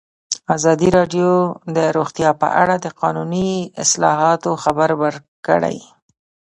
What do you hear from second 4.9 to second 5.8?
ورکړی.